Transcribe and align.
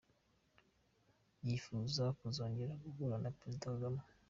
Yifuza 1.45 2.03
kuzongera 2.19 2.73
guhura 2.83 3.15
na 3.23 3.29
Perezida 3.37 3.67
Kagame. 3.73 4.01